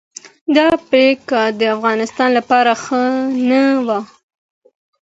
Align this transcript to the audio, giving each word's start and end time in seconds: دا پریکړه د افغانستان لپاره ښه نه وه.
دا 0.55 0.67
پریکړه 0.89 1.43
د 1.59 1.61
افغانستان 1.75 2.29
لپاره 2.37 2.71
ښه 2.83 3.03
نه 3.49 3.63
وه. 3.85 3.99